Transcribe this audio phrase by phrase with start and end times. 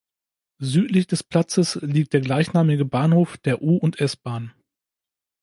[0.57, 4.51] Südlich des Platzes liegt der gleichnamige Bahnhof der U- und S-Bahn.